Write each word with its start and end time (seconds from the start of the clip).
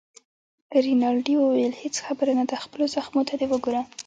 رینالډي 0.85 1.35
وویل: 1.39 1.73
هیڅ 1.81 1.95
خبره 2.05 2.31
نه 2.39 2.43
ده، 2.49 2.55
خپلو 2.65 2.85
زخمو 2.95 3.21
ته 3.27 3.33
دې 3.39 3.45
وګوره. 3.51 3.81